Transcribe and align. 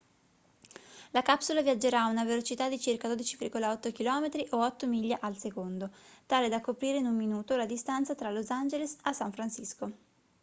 la 1.11 1.21
capsula 1.21 1.61
viaggerà 1.61 2.01
a 2.01 2.07
una 2.09 2.23
velocità 2.25 2.67
di 2.69 2.79
circa 2.79 3.07
12,8 3.07 3.91
km 3.91 4.47
o 4.59 4.65
8 4.65 4.87
miglia 4.87 5.19
al 5.21 5.37
secondo 5.37 5.91
tale 6.25 6.49
da 6.49 6.59
coprire 6.59 6.97
in 6.97 7.05
un 7.05 7.15
minuto 7.15 7.55
la 7.55 7.67
distanza 7.67 8.15
tra 8.15 8.31
los 8.31 8.49
angeles 8.49 8.97
da 9.03 9.13
san 9.13 9.31
francisco 9.31 9.91